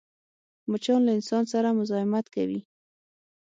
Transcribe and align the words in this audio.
مچان 0.69 0.99
له 1.05 1.11
انسان 1.17 1.43
سره 1.53 1.77
مزاحمت 1.79 2.25
کوي 2.35 2.59